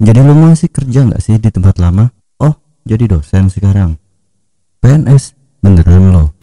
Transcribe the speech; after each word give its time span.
Jadi 0.00 0.16
lu 0.24 0.32
masih 0.32 0.72
kerja 0.72 1.04
nggak 1.04 1.20
sih 1.20 1.36
di 1.36 1.52
tempat 1.52 1.76
lama? 1.76 2.08
Oh, 2.40 2.56
jadi 2.88 3.04
dosen 3.04 3.52
sekarang. 3.52 4.00
PNS, 4.80 5.36
beneran 5.60 6.08
lo? 6.08 6.39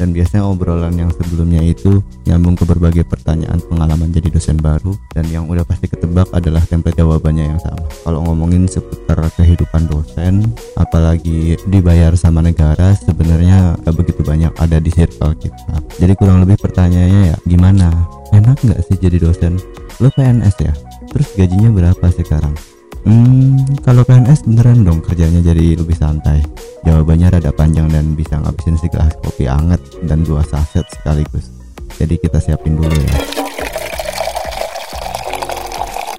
Dan 0.00 0.16
biasanya 0.16 0.48
obrolan 0.48 0.96
yang 0.96 1.12
sebelumnya 1.12 1.60
itu 1.60 2.00
nyambung 2.24 2.56
ke 2.56 2.64
berbagai 2.64 3.04
pertanyaan 3.04 3.60
pengalaman 3.68 4.08
jadi 4.08 4.32
dosen 4.32 4.56
baru. 4.56 4.96
Dan 5.12 5.28
yang 5.28 5.44
udah 5.44 5.60
pasti 5.68 5.92
ketebak 5.92 6.32
adalah 6.32 6.64
template 6.64 6.96
jawabannya 6.96 7.52
yang 7.52 7.60
sama. 7.60 7.84
Kalau 7.84 8.24
ngomongin 8.24 8.64
seputar 8.64 9.20
kehidupan 9.36 9.92
dosen 9.92 10.48
apalagi 10.80 11.60
dibayar 11.68 12.16
sama 12.16 12.40
negara 12.40 12.96
sebenarnya 12.96 13.76
gak 13.84 13.92
begitu 14.00 14.24
banyak 14.24 14.56
ada 14.56 14.80
di 14.80 14.88
circle 14.88 15.36
kita. 15.36 15.84
Jadi 16.00 16.16
kurang 16.16 16.40
lebih 16.40 16.56
pertanyaannya 16.56 17.36
ya 17.36 17.36
gimana? 17.44 17.92
Enak 18.32 18.62
nggak 18.64 18.80
sih 18.88 18.96
jadi 18.96 19.20
dosen? 19.20 19.60
Lo 20.00 20.08
PNS 20.16 20.56
ya? 20.64 20.72
Terus 21.12 21.28
gajinya 21.36 21.68
berapa 21.68 22.06
sekarang 22.08 22.54
Hmm, 23.00 23.56
kalau 23.80 24.04
PNS 24.04 24.44
beneran 24.44 24.84
dong 24.84 25.00
kerjanya 25.00 25.40
jadi 25.40 25.72
lebih 25.72 25.96
santai. 25.96 26.44
Jawabannya 26.84 27.32
rada 27.32 27.48
panjang 27.52 27.88
dan 27.88 28.12
bisa 28.12 28.36
ngabisin 28.36 28.76
segelas 28.76 29.16
kopi 29.24 29.48
anget 29.48 29.80
dan 30.04 30.20
dua 30.20 30.44
saset 30.44 30.84
sekaligus. 30.92 31.48
Jadi 31.96 32.20
kita 32.20 32.36
siapin 32.40 32.76
dulu 32.76 32.92
ya. 32.92 33.16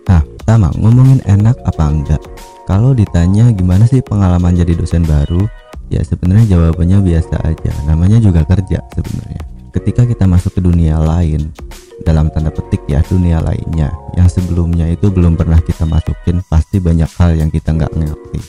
Nah, 0.09 0.21
sama 0.45 0.73
ngomongin 0.77 1.21
enak 1.29 1.57
apa 1.65 1.83
enggak? 1.85 2.21
Kalau 2.65 2.97
ditanya 2.97 3.53
gimana 3.53 3.85
sih 3.85 4.01
pengalaman 4.01 4.57
jadi 4.57 4.73
dosen 4.73 5.05
baru, 5.05 5.45
ya 5.93 6.01
sebenarnya 6.01 6.57
jawabannya 6.57 6.97
biasa 7.01 7.45
aja. 7.45 7.73
Namanya 7.85 8.17
juga 8.17 8.41
kerja 8.45 8.81
sebenarnya. 8.93 9.41
Ketika 9.69 10.05
kita 10.05 10.25
masuk 10.25 10.57
ke 10.57 10.61
dunia 10.65 10.97
lain, 10.97 11.53
dalam 12.01 12.27
tanda 12.33 12.49
petik 12.49 12.81
ya 12.89 12.99
dunia 13.05 13.39
lainnya. 13.41 13.93
Yang 14.17 14.41
sebelumnya 14.41 14.89
itu 14.89 15.07
belum 15.07 15.37
pernah 15.37 15.61
kita 15.61 15.85
masukin 15.85 16.41
pasti 16.49 16.81
banyak 16.81 17.09
hal 17.17 17.37
yang 17.37 17.49
kita 17.49 17.73
nggak 17.73 17.93
ngerti. 17.93 18.39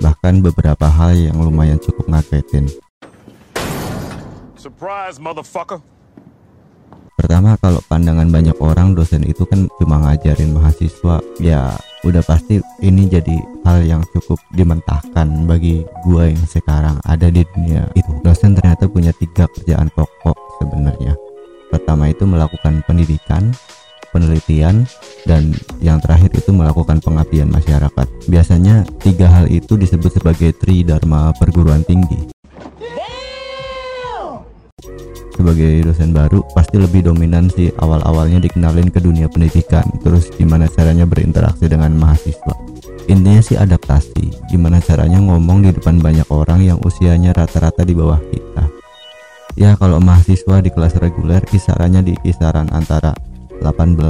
Bahkan 0.00 0.40
beberapa 0.40 0.88
hal 0.88 1.12
yang 1.12 1.36
lumayan 1.36 1.76
cukup 1.76 2.08
ngagetin. 2.08 2.66
Surprise, 4.56 5.20
motherfucker. 5.20 5.80
pertama 7.20 7.52
kalau 7.60 7.84
pandangan 7.84 8.32
banyak 8.32 8.56
orang 8.64 8.96
dosen 8.96 9.20
itu 9.28 9.44
kan 9.44 9.68
cuma 9.76 10.00
ngajarin 10.00 10.56
mahasiswa. 10.56 11.20
Ya 11.36 11.76
udah 12.00 12.24
pasti 12.24 12.64
ini 12.80 13.12
jadi 13.12 13.36
hal 13.68 13.84
yang 13.84 14.02
cukup 14.16 14.40
dimentahkan 14.56 15.28
bagi 15.44 15.84
gua 16.08 16.32
yang 16.32 16.40
sekarang 16.48 16.96
ada 17.04 17.28
di 17.28 17.44
dunia 17.52 17.84
itu. 17.92 18.08
Dosen 18.24 18.56
ternyata 18.56 18.88
punya 18.88 19.12
tiga 19.20 19.44
kerjaan 19.52 19.92
pokok 19.92 20.36
sebenarnya 20.64 21.12
Pertama 21.70 22.10
itu 22.10 22.26
melakukan 22.26 22.82
pendidikan, 22.82 23.54
penelitian, 24.10 24.84
dan 25.24 25.54
yang 25.78 26.02
terakhir 26.02 26.34
itu 26.34 26.50
melakukan 26.50 26.98
pengabdian 26.98 27.46
masyarakat. 27.46 28.06
Biasanya 28.26 28.82
tiga 28.98 29.30
hal 29.30 29.46
itu 29.46 29.78
disebut 29.78 30.18
sebagai 30.18 30.50
Tri 30.58 30.82
Dharma 30.82 31.30
perguruan 31.38 31.86
tinggi. 31.86 32.34
Sebagai 35.40 35.88
dosen 35.88 36.12
baru 36.12 36.44
pasti 36.52 36.76
lebih 36.76 37.06
dominan 37.06 37.48
sih 37.48 37.72
awal-awalnya 37.80 38.44
dikenalin 38.44 38.92
ke 38.92 39.00
dunia 39.00 39.24
pendidikan, 39.30 39.86
terus 40.04 40.28
gimana 40.36 40.68
caranya 40.68 41.08
berinteraksi 41.08 41.64
dengan 41.64 41.96
mahasiswa. 41.96 42.54
Intinya 43.08 43.40
sih 43.40 43.56
adaptasi, 43.56 44.52
gimana 44.52 44.84
caranya 44.84 45.16
ngomong 45.16 45.64
di 45.64 45.70
depan 45.72 45.96
banyak 45.96 46.28
orang 46.28 46.60
yang 46.60 46.78
usianya 46.84 47.32
rata-rata 47.32 47.88
di 47.88 47.96
bawah 47.96 48.20
kita 48.28 48.79
ya 49.60 49.76
kalau 49.76 50.00
mahasiswa 50.00 50.64
di 50.64 50.72
kelas 50.72 50.96
reguler 51.04 51.44
kisarannya 51.44 52.00
di 52.00 52.16
kisaran 52.24 52.72
antara 52.72 53.12
18 53.60 54.00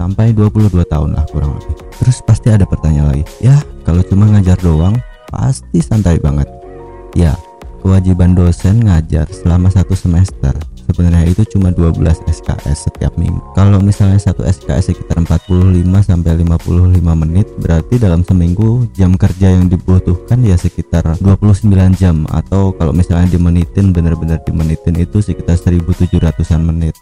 sampai 0.00 0.32
22 0.32 0.72
tahun 0.88 1.12
lah 1.12 1.28
kurang 1.28 1.60
lebih. 1.60 1.76
Terus 2.00 2.24
pasti 2.24 2.48
ada 2.48 2.64
pertanyaan 2.64 3.12
lagi. 3.12 3.24
Ya 3.44 3.60
kalau 3.84 4.00
cuma 4.08 4.24
ngajar 4.32 4.56
doang 4.64 4.96
pasti 5.28 5.84
santai 5.84 6.16
banget. 6.16 6.48
Ya 7.12 7.36
kewajiban 7.84 8.32
dosen 8.32 8.80
ngajar 8.88 9.28
selama 9.28 9.68
satu 9.68 9.92
semester 9.92 10.56
sebenarnya 10.88 11.28
itu 11.30 11.42
cuma 11.56 11.70
12 11.70 12.24
SKS 12.26 12.90
setiap 12.90 13.14
minggu. 13.14 13.40
Kalau 13.54 13.78
misalnya 13.78 14.18
satu 14.18 14.42
SKS 14.42 14.94
sekitar 14.94 15.22
45 15.22 15.82
sampai 16.02 16.42
55 16.42 17.02
menit 17.02 17.46
berarti 17.60 17.94
dalam 18.00 18.26
seminggu 18.26 18.90
jam 18.96 19.14
kerja 19.14 19.54
yang 19.54 19.70
dibutuhkan 19.70 20.42
ya 20.42 20.58
sekitar 20.58 21.04
29 21.20 21.70
jam. 21.96 22.24
Atau 22.30 22.74
kalau 22.76 22.90
misalnya 22.90 23.30
dimenitin 23.30 23.94
bener-bener 23.94 24.42
dimenitin 24.42 24.98
itu 24.98 25.22
sekitar 25.22 25.54
1700an 25.58 26.62
menit. 26.62 26.94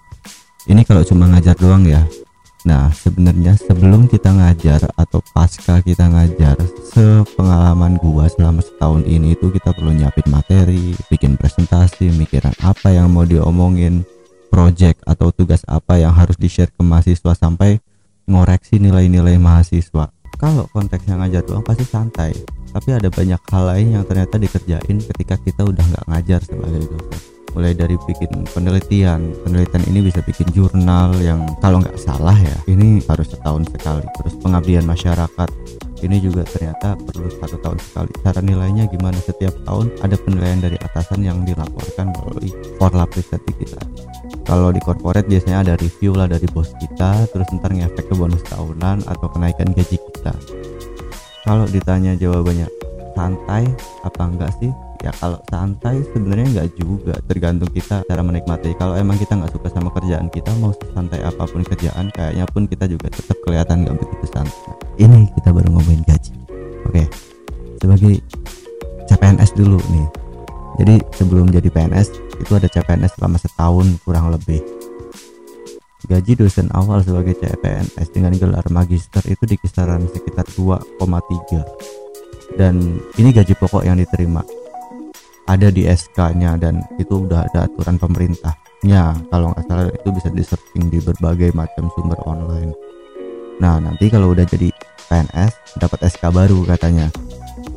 Ini 0.68 0.84
kalau 0.84 1.00
cuma 1.02 1.24
ngajar 1.30 1.56
doang 1.56 1.88
ya 1.88 2.04
Nah 2.68 2.92
sebenarnya 2.92 3.56
sebelum 3.56 4.04
kita 4.04 4.28
ngajar 4.36 4.84
atau 4.92 5.24
pasca 5.32 5.80
kita 5.80 6.12
ngajar 6.12 6.60
sepengalaman 6.92 7.96
gua 7.96 8.28
selama 8.28 8.60
setahun 8.60 9.08
ini 9.08 9.32
itu 9.32 9.48
kita 9.48 9.72
perlu 9.72 9.96
nyiapin 9.96 10.28
materi 10.28 10.92
bikin 11.08 11.40
presentasi 11.40 12.12
mikiran 12.12 12.52
apa 12.60 12.92
yang 12.92 13.08
mau 13.08 13.24
diomongin 13.24 14.04
project 14.52 15.00
atau 15.08 15.32
tugas 15.32 15.64
apa 15.64 15.96
yang 15.96 16.12
harus 16.12 16.36
di 16.36 16.52
share 16.52 16.68
ke 16.68 16.82
mahasiswa 16.84 17.32
sampai 17.32 17.80
ngoreksi 18.28 18.76
nilai-nilai 18.76 19.40
mahasiswa. 19.40 20.12
Kalau 20.36 20.68
konteksnya 20.72 21.16
ngajar 21.20 21.44
doang 21.44 21.64
pasti 21.64 21.84
santai 21.88 22.32
tapi 22.70 22.94
ada 22.94 23.10
banyak 23.10 23.40
hal 23.50 23.64
lain 23.66 23.88
yang 23.98 24.04
ternyata 24.06 24.38
dikerjain 24.38 25.02
ketika 25.02 25.34
kita 25.42 25.66
udah 25.66 25.82
nggak 25.82 26.06
ngajar 26.06 26.40
sebagai 26.46 26.86
dosen 26.86 27.39
mulai 27.54 27.72
dari 27.74 27.96
bikin 28.06 28.46
penelitian. 28.50 29.34
Penelitian 29.46 29.82
ini 29.90 30.00
bisa 30.06 30.20
bikin 30.22 30.48
jurnal 30.54 31.14
yang 31.22 31.44
kalau 31.58 31.82
nggak 31.82 31.98
salah 31.98 32.36
ya 32.36 32.56
ini 32.70 33.02
harus 33.06 33.30
setahun 33.30 33.66
sekali. 33.70 34.06
Terus 34.20 34.34
pengabdian 34.42 34.86
masyarakat. 34.86 35.50
Ini 36.00 36.16
juga 36.16 36.48
ternyata 36.48 36.96
perlu 36.96 37.28
satu 37.28 37.60
tahun 37.60 37.76
sekali. 37.76 38.10
Cara 38.24 38.40
nilainya 38.40 38.88
gimana? 38.88 39.20
Setiap 39.20 39.52
tahun 39.68 39.92
ada 40.00 40.16
penilaian 40.16 40.56
dari 40.56 40.80
atasan 40.80 41.20
yang 41.20 41.44
dilaporkan 41.44 42.08
melalui 42.16 42.48
korlap 42.80 43.12
riset 43.12 43.44
kita. 43.44 43.76
Kalau 44.48 44.72
di 44.72 44.80
corporate 44.80 45.28
biasanya 45.28 45.62
ada 45.62 45.74
review 45.76 46.16
lah 46.16 46.26
dari 46.26 46.48
bos 46.50 46.72
kita 46.80 47.28
terus 47.30 47.46
ntar 47.54 47.70
ngefek 47.70 48.08
ke 48.08 48.14
bonus 48.16 48.40
tahunan 48.48 49.04
atau 49.06 49.28
kenaikan 49.28 49.70
gaji 49.76 50.00
kita. 50.00 50.32
Kalau 51.44 51.68
ditanya 51.68 52.16
jawabannya 52.16 52.66
santai 53.14 53.68
apa 54.02 54.22
enggak 54.24 54.50
sih 54.58 54.72
ya 55.00 55.12
kalau 55.16 55.40
santai 55.48 56.04
sebenarnya 56.12 56.46
nggak 56.52 56.68
juga. 56.76 57.14
Tergantung 57.24 57.70
kita 57.72 58.04
cara 58.04 58.22
menikmati. 58.24 58.76
Kalau 58.76 58.94
emang 58.96 59.16
kita 59.16 59.36
nggak 59.36 59.52
suka 59.52 59.68
sama 59.72 59.88
kerjaan 59.96 60.28
kita 60.28 60.52
mau 60.60 60.72
santai 60.92 61.24
apa 61.24 61.44
pun 61.48 61.64
kerjaan 61.64 62.12
kayaknya 62.12 62.44
pun 62.48 62.68
kita 62.68 62.84
juga 62.88 63.08
tetap 63.08 63.36
kelihatan 63.44 63.84
nggak 63.84 63.96
begitu 63.96 64.26
santai. 64.28 64.72
Ini 65.00 65.32
kita 65.40 65.48
baru 65.52 65.68
ngomongin 65.72 66.04
gaji. 66.04 66.32
Oke. 66.88 67.04
Sebagai 67.80 68.14
CPNS 69.08 69.50
dulu 69.56 69.80
nih. 69.90 70.08
Jadi 70.80 70.94
sebelum 71.16 71.52
jadi 71.52 71.68
PNS 71.68 72.08
itu 72.40 72.52
ada 72.56 72.68
CPNS 72.68 73.20
selama 73.20 73.36
setahun 73.40 73.86
kurang 74.04 74.32
lebih. 74.32 74.60
Gaji 76.08 76.32
dosen 76.40 76.72
awal 76.72 77.04
sebagai 77.04 77.36
CPNS 77.36 78.08
dengan 78.12 78.32
gelar 78.36 78.64
magister 78.72 79.20
itu 79.28 79.44
di 79.44 79.56
kisaran 79.60 80.08
sekitar 80.08 80.48
2,3 80.56 82.00
dan 82.58 82.98
ini 83.14 83.30
gaji 83.30 83.54
pokok 83.54 83.86
yang 83.86 83.94
diterima 83.94 84.42
ada 85.50 85.66
di 85.74 85.82
SK-nya 85.82 86.54
dan 86.62 86.78
itu 87.02 87.26
udah 87.26 87.42
ada 87.50 87.66
aturan 87.66 87.98
pemerintahnya. 87.98 89.18
Kalau 89.34 89.50
nggak 89.50 89.64
salah 89.66 89.90
itu 89.90 90.08
bisa 90.14 90.28
di 90.30 90.42
searching 90.46 90.86
di 90.86 91.02
berbagai 91.02 91.50
macam 91.58 91.90
sumber 91.98 92.22
online. 92.22 92.70
Nah 93.58 93.82
nanti 93.82 94.06
kalau 94.06 94.30
udah 94.30 94.46
jadi 94.46 94.70
PNS 95.10 95.82
dapat 95.82 96.06
SK 96.06 96.30
baru 96.30 96.62
katanya. 96.70 97.10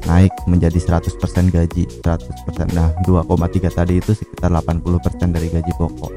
Naik 0.03 0.35
menjadi 0.51 0.99
100% 0.99 1.15
gaji 1.47 1.83
100% 2.03 2.75
nah 2.75 2.91
2,3 3.07 3.71
tadi 3.71 4.03
itu 4.03 4.11
sekitar 4.11 4.51
80% 4.51 5.31
dari 5.31 5.47
gaji 5.47 5.71
pokok 5.79 6.11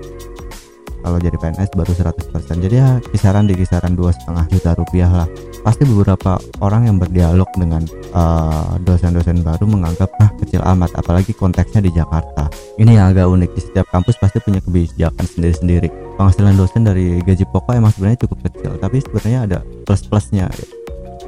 kalau 1.07 1.23
jadi 1.23 1.39
PNS 1.39 1.71
baru 1.79 1.95
100% 1.95 2.67
jadi 2.67 2.75
ya 2.83 2.91
kisaran 3.15 3.47
di 3.47 3.55
kisaran 3.55 3.95
dua 3.95 4.11
setengah 4.11 4.43
juta 4.51 4.75
rupiah 4.75 5.07
lah. 5.07 5.29
Pasti 5.63 5.87
beberapa 5.87 6.35
orang 6.59 6.91
yang 6.91 6.99
berdialog 6.99 7.47
dengan 7.55 7.87
uh, 8.11 8.75
dosen-dosen 8.83 9.47
uh, 9.47 9.55
baru 9.55 9.71
menganggap 9.71 10.11
ah 10.19 10.35
kecil 10.43 10.67
amat. 10.67 10.91
Apalagi 10.99 11.31
konteksnya 11.31 11.79
di 11.79 11.95
Jakarta. 11.95 12.51
Ini 12.75 12.99
yang 12.99 13.15
agak 13.15 13.31
unik. 13.31 13.51
Di 13.55 13.63
setiap 13.71 13.87
kampus 13.95 14.19
pasti 14.19 14.43
punya 14.43 14.59
kebijakan 14.59 15.23
sendiri-sendiri. 15.23 16.19
Penghasilan 16.19 16.59
dosen 16.59 16.83
dari 16.83 17.23
gaji 17.23 17.47
pokok 17.55 17.79
emang 17.79 17.95
sebenarnya 17.95 18.27
cukup 18.27 18.39
kecil 18.51 18.75
tapi 18.83 18.99
sebenarnya 18.99 19.39
ada 19.47 19.59
plus-plusnya. 19.87 20.51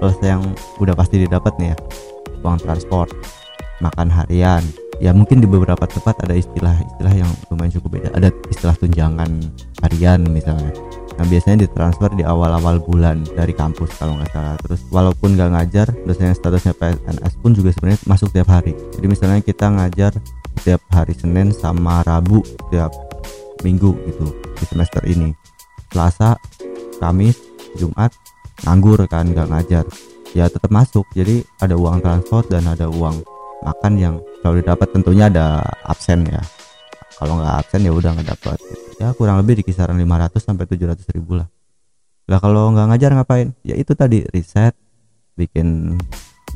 Plus 0.02 0.18
yang 0.26 0.42
udah 0.82 0.98
pasti 0.98 1.22
didapat 1.22 1.54
nih 1.62 1.70
ya. 1.70 1.76
Uang 2.42 2.58
transport 2.58 3.14
makan 3.78 4.10
harian. 4.10 4.62
Ya 4.98 5.14
mungkin 5.14 5.38
di 5.38 5.46
beberapa 5.46 5.86
tempat 5.86 6.18
ada 6.26 6.34
istilah-istilah 6.34 7.14
yang 7.14 7.30
lumayan 7.54 7.70
cukup 7.78 7.98
beda. 7.98 8.08
Ada 8.18 8.34
istilah 8.50 8.74
tunjangan 8.82 9.30
harian 9.88 10.20
misalnya. 10.28 10.70
Nah 11.18 11.26
biasanya 11.26 11.66
ditransfer 11.66 12.14
di 12.14 12.22
awal-awal 12.22 12.78
bulan 12.78 13.26
dari 13.34 13.50
kampus 13.50 13.90
kalau 13.98 14.14
nggak 14.20 14.30
salah. 14.30 14.54
Terus 14.62 14.80
walaupun 14.94 15.34
nggak 15.34 15.50
ngajar 15.50 15.86
dosen 16.06 16.30
yang 16.30 16.38
statusnya 16.38 16.78
PNS 16.78 17.34
pun 17.42 17.50
juga 17.56 17.74
sebenarnya 17.74 18.00
masuk 18.06 18.30
tiap 18.30 18.46
hari. 18.52 18.76
Jadi 18.94 19.06
misalnya 19.10 19.42
kita 19.42 19.66
ngajar 19.66 20.14
setiap 20.62 20.78
hari 20.94 21.18
Senin 21.18 21.50
sama 21.50 22.06
Rabu 22.06 22.46
setiap 22.46 22.94
minggu 23.66 23.98
gitu 24.06 24.30
di 24.30 24.64
semester 24.70 25.02
ini. 25.10 25.34
Selasa 25.90 26.38
Kamis 27.02 27.34
Jumat 27.74 28.14
nganggur 28.62 29.02
kan 29.10 29.26
nggak 29.26 29.50
ngajar. 29.50 29.84
Ya 30.38 30.46
tetap 30.46 30.70
masuk. 30.70 31.02
Jadi 31.18 31.42
ada 31.58 31.74
uang 31.74 31.98
transport 31.98 32.46
dan 32.46 32.62
ada 32.70 32.86
uang 32.86 33.26
makan 33.66 33.98
yang 33.98 34.14
selalu 34.38 34.62
dapat 34.62 34.86
tentunya 34.94 35.26
ada 35.26 35.66
absen 35.82 36.22
ya. 36.30 36.38
Kalau 37.18 37.42
nggak 37.42 37.66
absen 37.66 37.82
ya 37.82 37.90
udah 37.90 38.14
nggak 38.14 38.38
dapat 38.38 38.58
ya 38.98 39.14
kurang 39.14 39.38
lebih 39.38 39.62
di 39.62 39.64
kisaran 39.66 39.94
500 39.94 40.42
sampai 40.42 40.66
700 40.66 41.14
ribu 41.14 41.38
lah. 41.38 41.46
Lah 42.28 42.38
kalau 42.42 42.74
nggak 42.74 42.86
ngajar 42.92 43.10
ngapain? 43.14 43.54
Ya 43.62 43.78
itu 43.78 43.94
tadi 43.94 44.26
riset 44.34 44.74
bikin 45.38 45.96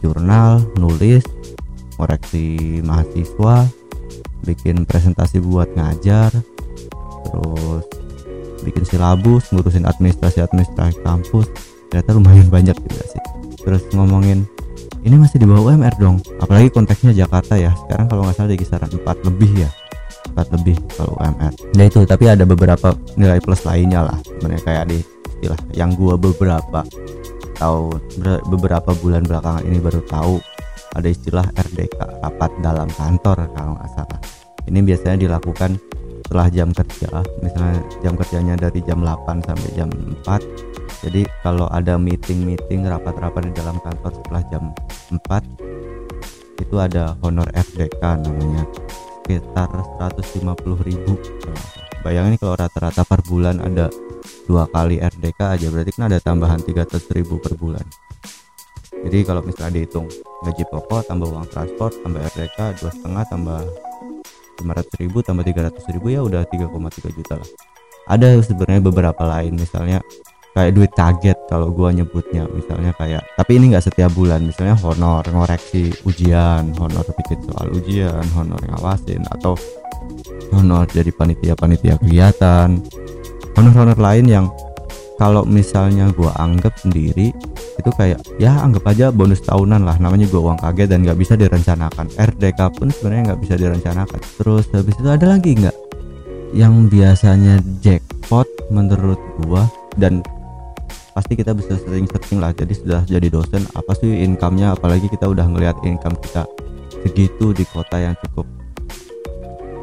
jurnal 0.02 0.66
nulis 0.76 1.22
koreksi 1.94 2.82
mahasiswa 2.82 3.70
bikin 4.42 4.82
presentasi 4.82 5.38
buat 5.38 5.70
ngajar 5.78 6.34
terus 7.30 7.86
bikin 8.66 8.82
silabus 8.82 9.46
ngurusin 9.54 9.86
administrasi 9.86 10.42
administrasi 10.42 10.98
kampus. 11.06 11.46
Ternyata 11.88 12.10
lumayan 12.18 12.50
banyak 12.50 12.74
juga 12.74 13.04
sih. 13.06 13.22
Terus 13.62 13.86
ngomongin 13.94 14.42
ini 15.06 15.14
masih 15.18 15.38
di 15.38 15.46
bawah 15.46 15.70
UMR 15.70 15.94
dong. 15.98 16.18
Apalagi 16.42 16.74
konteksnya 16.74 17.14
Jakarta 17.14 17.54
ya. 17.54 17.70
Sekarang 17.86 18.10
kalau 18.10 18.26
nggak 18.26 18.34
salah 18.34 18.50
di 18.50 18.58
kisaran 18.58 18.90
4 18.90 19.28
lebih 19.30 19.66
ya 19.66 19.70
4 20.32 20.54
lebih 20.58 20.76
kalau 20.96 21.12
UMR 21.20 21.52
nah 21.76 21.84
itu 21.84 21.98
tapi 22.08 22.24
ada 22.26 22.44
beberapa 22.48 22.96
nilai 23.20 23.38
plus 23.38 23.62
lainnya 23.68 24.08
lah 24.08 24.18
sebenarnya 24.24 24.62
kayak 24.64 24.84
di 24.90 24.98
istilah 25.38 25.60
yang 25.76 25.90
gua 25.94 26.14
beberapa 26.16 26.80
tahu 27.56 27.94
beberapa 28.50 28.90
bulan 28.98 29.22
belakangan 29.22 29.62
ini 29.68 29.78
baru 29.78 30.00
tahu 30.10 30.42
ada 30.92 31.08
istilah 31.08 31.46
RDK 31.56 32.20
rapat 32.20 32.52
dalam 32.60 32.84
kantor 32.92 33.48
kalau 33.56 33.72
nggak 33.80 33.90
salah. 33.96 34.20
Ini 34.68 34.84
biasanya 34.84 35.24
dilakukan 35.24 35.80
setelah 36.22 36.48
jam 36.48 36.72
kerja 36.72 37.20
misalnya 37.44 37.80
jam 38.00 38.14
kerjanya 38.16 38.54
dari 38.56 38.80
jam 38.88 39.04
8 39.04 39.44
sampai 39.44 39.68
jam 39.76 39.92
4 40.24 41.04
jadi 41.04 41.28
kalau 41.44 41.68
ada 41.68 42.00
meeting-meeting 42.00 42.88
rapat-rapat 42.88 43.50
di 43.50 43.52
dalam 43.52 43.76
kantor 43.84 44.16
setelah 44.16 44.42
jam 44.48 44.72
4 45.12 46.62
itu 46.64 46.76
ada 46.80 47.20
honor 47.20 47.44
FDK 47.52 48.00
namanya 48.24 48.64
sekitar 49.22 49.70
150 50.02 50.82
ribu. 50.82 51.14
Bayangin 52.02 52.34
kalau 52.34 52.58
rata-rata 52.58 53.06
per 53.06 53.22
bulan 53.22 53.62
ada 53.62 53.86
dua 54.50 54.66
kali 54.66 54.98
RDK 54.98 55.38
aja 55.38 55.66
berarti 55.70 55.94
kan 55.94 56.10
ada 56.10 56.18
tambahan 56.18 56.58
300 56.58 56.98
ribu 57.14 57.38
per 57.38 57.54
bulan. 57.54 57.86
Jadi 58.90 59.22
kalau 59.22 59.46
misalnya 59.46 59.78
dihitung 59.78 60.10
gaji 60.42 60.66
pokok 60.66 61.06
tambah 61.06 61.30
uang 61.30 61.46
transport 61.46 61.94
tambah 62.02 62.18
RDK 62.34 62.82
dua 62.82 62.90
setengah 62.90 63.22
tambah 63.30 63.62
500 64.62 65.02
ribu 65.02 65.18
tambah 65.22 65.46
300 65.46 65.94
ribu 65.94 66.06
ya 66.10 66.20
udah 66.26 66.42
3,3 66.42 67.14
juta 67.14 67.34
lah. 67.38 67.48
Ada 68.10 68.42
sebenarnya 68.42 68.82
beberapa 68.82 69.22
lain 69.22 69.54
misalnya 69.54 70.02
kayak 70.52 70.72
duit 70.76 70.92
kaget 70.92 71.38
kalau 71.48 71.72
gua 71.72 71.88
nyebutnya 71.92 72.44
misalnya 72.52 72.92
kayak 73.00 73.24
tapi 73.40 73.56
ini 73.56 73.72
nggak 73.72 73.88
setiap 73.88 74.12
bulan 74.12 74.44
misalnya 74.44 74.76
honor 74.84 75.24
ngoreksi 75.24 75.88
ujian 76.04 76.76
honor 76.76 77.04
bikin 77.16 77.40
soal 77.48 77.72
ujian 77.72 78.24
honor 78.36 78.60
ngawasin 78.60 79.24
atau 79.32 79.56
honor 80.52 80.84
jadi 80.90 81.10
panitia-panitia 81.10 81.96
kegiatan. 81.98 82.78
Honor-honor 83.52 83.98
lain 84.00 84.26
yang 84.28 84.46
kalau 85.20 85.44
misalnya 85.44 86.08
gua 86.12 86.32
anggap 86.40 86.72
sendiri 86.80 87.30
itu 87.72 87.90
kayak 87.96 88.20
ya 88.36 88.52
anggap 88.60 88.84
aja 88.92 89.08
bonus 89.08 89.40
tahunan 89.44 89.84
lah 89.84 89.96
namanya 90.00 90.28
gua 90.28 90.52
uang 90.52 90.58
kaget 90.60 90.88
dan 90.92 90.98
nggak 91.04 91.18
bisa 91.20 91.34
direncanakan. 91.36 92.06
RDK 92.16 92.60
pun 92.76 92.88
sebenarnya 92.92 93.22
nggak 93.32 93.40
bisa 93.44 93.54
direncanakan. 93.60 94.20
Terus 94.40 94.64
habis 94.72 94.94
itu 94.96 95.08
ada 95.08 95.26
lagi 95.36 95.52
nggak 95.56 95.76
yang 96.52 96.88
biasanya 96.88 97.60
jackpot 97.80 98.48
menurut 98.68 99.20
gua 99.44 99.68
dan 99.96 100.20
pasti 101.12 101.36
kita 101.36 101.52
bisa 101.52 101.76
sering 101.76 102.08
searching 102.08 102.40
lah. 102.40 102.52
Jadi 102.56 102.72
sudah 102.76 103.00
jadi 103.04 103.28
dosen 103.28 103.64
apa 103.76 103.92
sih 103.96 104.24
income-nya? 104.24 104.76
Apalagi 104.76 105.08
kita 105.08 105.28
udah 105.28 105.44
ngelihat 105.48 105.76
income 105.84 106.16
kita 106.20 106.48
segitu 107.04 107.52
di 107.52 107.64
kota 107.68 108.00
yang 108.00 108.16
cukup 108.26 108.48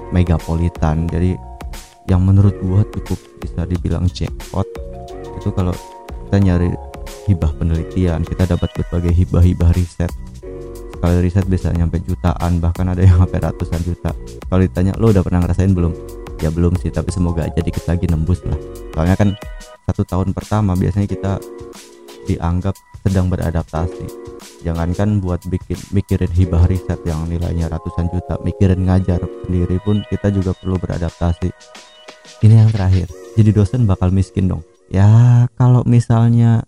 megapolitan. 0.10 1.06
Jadi 1.10 1.38
yang 2.10 2.26
menurut 2.26 2.58
gua 2.62 2.82
cukup 2.90 3.18
bisa 3.42 3.66
dibilang 3.70 4.10
jackpot. 4.10 4.66
Itu 5.38 5.54
kalau 5.54 5.74
kita 6.30 6.38
nyari 6.42 6.70
hibah 7.30 7.54
penelitian 7.58 8.26
kita 8.26 8.50
dapat 8.50 8.70
berbagai 8.74 9.14
hibah-hibah 9.14 9.70
riset. 9.78 10.10
Sekali 10.90 11.16
riset 11.24 11.46
bisa 11.46 11.70
nyampe 11.72 12.02
jutaan 12.04 12.58
bahkan 12.60 12.90
ada 12.90 13.06
yang 13.06 13.22
sampai 13.22 13.40
ratusan 13.40 13.82
juta. 13.86 14.12
Kalau 14.50 14.62
ditanya 14.66 14.98
lo 14.98 15.14
udah 15.14 15.22
pernah 15.22 15.46
ngerasain 15.46 15.72
belum? 15.72 15.94
Ya 16.40 16.50
belum 16.50 16.74
sih 16.82 16.90
tapi 16.90 17.14
semoga 17.14 17.46
aja 17.46 17.62
dikit 17.62 17.86
lagi 17.86 18.10
nembus 18.10 18.42
lah. 18.48 18.58
Soalnya 18.96 19.16
kan 19.16 19.30
satu 19.90 20.06
tahun 20.06 20.38
pertama 20.38 20.78
biasanya 20.78 21.10
kita 21.10 21.42
dianggap 22.30 22.78
sedang 23.02 23.26
beradaptasi. 23.34 24.06
Jangankan 24.62 25.24
buat 25.24 25.42
bikin 25.50 25.80
mikirin 25.96 26.30
hibah 26.30 26.70
riset 26.70 27.00
yang 27.08 27.26
nilainya 27.26 27.72
ratusan 27.72 28.12
juta 28.14 28.38
mikirin 28.46 28.86
ngajar 28.86 29.18
sendiri 29.48 29.82
pun 29.82 30.06
kita 30.12 30.30
juga 30.30 30.54
perlu 30.54 30.78
beradaptasi. 30.78 31.50
Ini 32.46 32.54
yang 32.64 32.70
terakhir 32.70 33.10
jadi 33.34 33.50
dosen 33.56 33.90
bakal 33.90 34.14
miskin 34.14 34.46
dong. 34.52 34.62
Ya 34.94 35.48
kalau 35.58 35.82
misalnya 35.88 36.62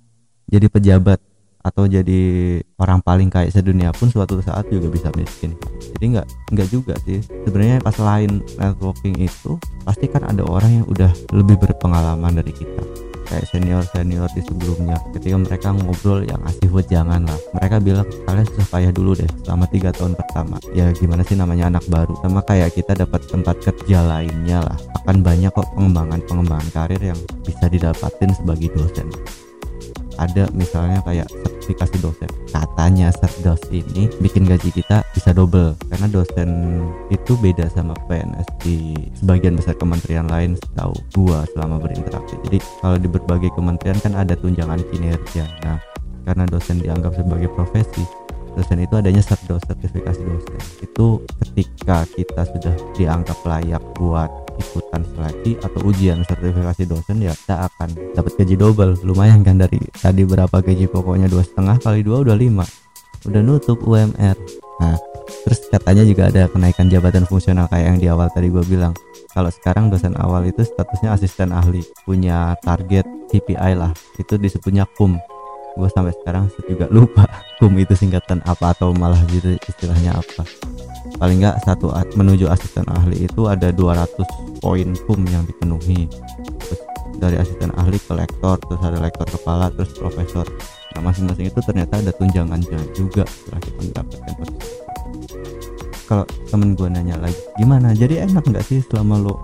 jadi 0.49 0.71
pejabat 0.71 1.21
atau 1.61 1.85
jadi 1.85 2.57
orang 2.81 3.05
paling 3.05 3.29
kaya 3.29 3.53
sedunia 3.53 3.93
pun 3.93 4.09
suatu 4.09 4.41
saat 4.41 4.65
juga 4.71 4.89
bisa 4.89 5.13
miskin. 5.13 5.53
Jadi 5.99 6.17
nggak 6.17 6.27
nggak 6.57 6.67
juga 6.73 6.95
sih. 7.05 7.21
Sebenarnya 7.45 7.83
pas 7.83 7.95
lain 7.99 8.41
networking 8.57 9.19
itu 9.19 9.59
pasti 9.83 10.09
kan 10.09 10.25
ada 10.25 10.41
orang 10.47 10.81
yang 10.81 10.85
udah 10.87 11.11
lebih 11.35 11.59
berpengalaman 11.59 12.39
dari 12.39 12.55
kita 12.55 13.10
kayak 13.31 13.47
senior 13.47 13.83
senior 13.95 14.27
di 14.35 14.43
sebelumnya. 14.43 14.99
Ketika 15.15 15.37
mereka 15.39 15.67
ngobrol 15.71 16.27
yang 16.27 16.43
asih 16.43 16.67
buat 16.67 16.85
jangan 16.91 17.23
lah. 17.23 17.39
Mereka 17.55 17.75
bilang 17.79 18.07
kalian 18.27 18.45
susah 18.51 18.67
payah 18.67 18.91
dulu 18.91 19.15
deh 19.15 19.31
selama 19.47 19.65
tiga 19.71 19.89
tahun 19.95 20.13
pertama. 20.19 20.59
Ya 20.75 20.91
gimana 20.91 21.23
sih 21.23 21.39
namanya 21.39 21.71
anak 21.71 21.87
baru? 21.87 22.13
Sama 22.19 22.43
kayak 22.43 22.75
kita 22.75 22.91
dapat 22.99 23.23
tempat 23.31 23.55
kerja 23.63 24.03
lainnya 24.03 24.59
lah. 24.67 24.77
Akan 25.07 25.23
banyak 25.23 25.49
kok 25.55 25.71
pengembangan 25.71 26.19
pengembangan 26.27 26.69
karir 26.75 27.01
yang 27.01 27.19
bisa 27.47 27.65
didapatin 27.71 28.35
sebagai 28.35 28.67
dosen. 28.75 29.07
Ada 30.19 30.51
misalnya 30.51 30.99
kayak 31.07 31.31
sertifikasi 31.71 31.95
dosen. 32.03 32.29
Katanya 32.51 33.07
serdos 33.15 33.63
ini 33.71 34.11
bikin 34.19 34.43
gaji 34.43 34.69
kita 34.75 35.07
bisa 35.15 35.31
double 35.31 35.79
karena 35.87 36.07
dosen 36.11 36.49
itu 37.07 37.39
beda 37.39 37.71
sama 37.71 37.95
PNS 38.11 38.47
di 38.59 38.91
sebagian 39.15 39.55
besar 39.55 39.79
kementerian 39.79 40.27
lain 40.27 40.59
setahu 40.59 40.91
gua 41.15 41.47
selama 41.55 41.79
berinteraksi. 41.79 42.35
Jadi 42.47 42.59
kalau 42.83 42.97
di 42.99 43.07
berbagai 43.07 43.49
kementerian 43.55 43.99
kan 44.03 44.13
ada 44.19 44.35
tunjangan 44.35 44.83
kinerja. 44.91 45.47
Nah 45.63 45.79
karena 46.27 46.43
dosen 46.45 46.83
dianggap 46.83 47.15
sebagai 47.17 47.49
profesi 47.55 48.03
dosen 48.51 48.83
itu 48.83 48.99
adanya 48.99 49.23
serdos 49.23 49.63
sertifikasi 49.63 50.21
dosen. 50.27 50.59
Itu 50.83 51.23
ketika 51.39 52.03
kita 52.11 52.41
sudah 52.51 52.75
dianggap 52.99 53.39
layak 53.47 53.79
buat 53.95 54.27
ikutan 54.59 55.01
seleksi 55.03 55.51
atau 55.61 55.79
ujian 55.87 56.19
sertifikasi 56.27 56.83
dosen 56.89 57.17
ya 57.23 57.31
kita 57.31 57.69
akan 57.71 57.89
dapat 58.17 58.31
gaji 58.41 58.55
double. 58.57 58.93
Lumayan 59.05 59.45
kan 59.45 59.59
dari 59.61 59.79
tadi 59.95 60.27
berapa 60.27 60.59
gaji 60.59 60.85
pokoknya 60.89 61.31
dua 61.31 61.43
setengah 61.45 61.77
kali 61.79 62.01
dua 62.03 62.23
udah 62.25 62.35
lima. 62.35 62.65
Udah 63.27 63.41
nutup 63.45 63.79
UMR 63.85 64.35
nah 64.81 64.97
terus 65.45 65.69
katanya 65.69 66.03
juga 66.03 66.27
ada 66.27 66.49
kenaikan 66.49 66.89
jabatan 66.89 67.23
fungsional 67.29 67.69
kayak 67.69 67.85
yang 67.95 67.99
di 68.01 68.07
awal 68.09 68.27
tadi 68.33 68.51
gue 68.51 68.63
bilang. 68.67 68.91
Kalau 69.31 69.47
sekarang 69.47 69.87
dosen 69.87 70.11
awal 70.19 70.43
itu 70.43 70.59
statusnya 70.67 71.15
asisten 71.15 71.55
ahli 71.55 71.79
punya 72.03 72.59
target 72.67 73.07
KPI 73.31 73.79
lah. 73.79 73.95
Itu 74.19 74.35
disebutnya 74.35 74.83
KUM 74.99 75.30
gue 75.77 75.89
sampai 75.91 76.13
sekarang 76.23 76.51
juga 76.67 76.85
lupa 76.91 77.23
kum 77.59 77.71
itu 77.79 77.95
singkatan 77.95 78.43
apa 78.43 78.75
atau 78.75 78.91
malah 78.91 79.19
gitu 79.31 79.55
istilahnya 79.67 80.15
apa. 80.15 80.43
Paling 81.17 81.43
nggak 81.43 81.61
satu 81.63 81.93
menuju 82.17 82.49
asisten 82.49 82.85
ahli 82.89 83.29
itu 83.29 83.45
ada 83.45 83.69
200 83.69 84.61
poin 84.61 84.89
kum 85.07 85.21
yang 85.29 85.43
dipenuhi. 85.47 86.09
Terus 86.67 86.81
dari 87.21 87.37
asisten 87.37 87.71
ahli 87.77 87.97
ke 88.01 88.13
lektor 88.17 88.57
terus 88.65 88.81
ada 88.81 88.97
lektor 88.99 89.27
kepala 89.29 89.71
terus 89.71 89.93
profesor. 89.95 90.45
Nah 90.97 91.01
masing-masing 91.07 91.47
itu 91.47 91.59
ternyata 91.63 92.01
ada 92.01 92.11
tunjangannya 92.11 92.79
juga 92.91 93.23
setelah 93.23 93.61
kita 93.63 93.79
mendapatkan 93.79 94.51
kalau 96.11 96.27
temen 96.51 96.75
gue 96.75 96.91
nanya 96.91 97.15
lagi 97.23 97.39
gimana? 97.55 97.95
Jadi 97.95 98.19
enak 98.19 98.43
nggak 98.43 98.67
sih 98.67 98.83
selama 98.83 99.15
lo 99.15 99.35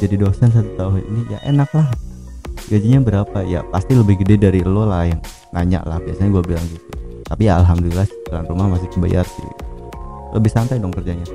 jadi 0.00 0.16
dosen 0.16 0.48
satu 0.48 0.72
tahun 0.80 1.04
ini? 1.04 1.20
Ya 1.36 1.38
enak 1.44 1.68
lah. 1.76 1.92
Gajinya 2.72 3.04
berapa? 3.04 3.44
Ya 3.44 3.60
pasti 3.68 3.92
lebih 3.92 4.24
gede 4.24 4.40
dari 4.40 4.64
lo 4.64 4.88
lah 4.88 5.04
yang 5.04 5.20
nanya 5.52 5.80
lah 5.84 5.98
biasanya 6.00 6.30
gue 6.34 6.42
bilang 6.44 6.66
gitu. 6.68 6.86
Tapi 7.28 7.42
ya 7.44 7.60
alhamdulillah 7.60 8.06
jalan 8.28 8.44
rumah 8.48 8.66
masih 8.78 8.88
kebayar 8.88 9.24
sih. 9.24 9.48
Lebih 10.32 10.50
santai 10.52 10.80
dong 10.80 10.92
kerjanya. 10.92 11.28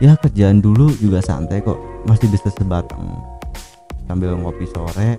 Ya 0.00 0.18
kerjaan 0.18 0.60
dulu 0.60 0.92
juga 0.98 1.22
santai 1.22 1.62
kok 1.62 1.78
masih 2.04 2.28
bisa 2.28 2.50
sebatang. 2.52 3.00
Sambil 4.08 4.36
ngopi 4.36 4.68
sore 4.68 5.16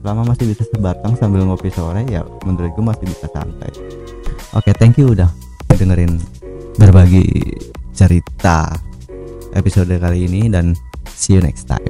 selama 0.00 0.32
masih 0.32 0.48
bisa 0.48 0.64
sebatang 0.72 1.12
sambil 1.20 1.44
ngopi 1.44 1.68
sore 1.68 2.08
ya 2.08 2.24
menurut 2.46 2.72
gue 2.72 2.84
masih 2.84 3.06
bisa 3.10 3.26
santai. 3.32 3.70
Oke 4.54 4.70
okay, 4.70 4.74
thank 4.78 4.96
you 4.96 5.12
udah 5.12 5.28
dengerin 5.74 6.20
berbagi 6.76 7.24
cerita 7.96 8.70
episode 9.56 9.90
kali 9.98 10.28
ini 10.28 10.46
dan 10.48 10.72
see 11.08 11.36
you 11.36 11.42
next 11.42 11.66
time 11.66 11.89